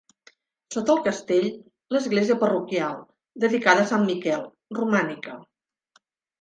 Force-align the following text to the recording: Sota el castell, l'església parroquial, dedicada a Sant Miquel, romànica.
Sota 0.75 0.93
el 0.95 1.01
castell, 1.07 1.45
l'església 1.97 2.39
parroquial, 2.45 2.97
dedicada 3.45 3.87
a 3.87 3.93
Sant 3.95 4.11
Miquel, 4.11 4.51
romànica. 4.83 5.41